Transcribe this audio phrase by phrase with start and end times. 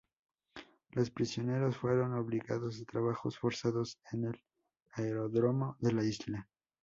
[0.93, 4.41] Los prisioneros fueron obligados a trabajos forzados en el
[4.93, 6.49] aeródromo de la isla.